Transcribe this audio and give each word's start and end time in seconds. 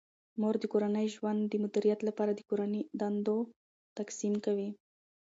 مور 0.41 0.55
د 0.59 0.65
کورني 0.71 1.05
ژوند 1.15 1.41
د 1.47 1.53
مدیریت 1.63 1.99
لپاره 2.09 2.31
د 2.35 2.41
کورني 2.49 2.81
دندو 2.99 3.37
تقسیم 3.97 4.33
کوي. 4.45 4.69